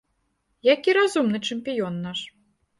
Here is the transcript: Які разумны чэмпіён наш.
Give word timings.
Які 0.69 0.95
разумны 0.99 1.43
чэмпіён 1.51 2.03
наш. 2.09 2.19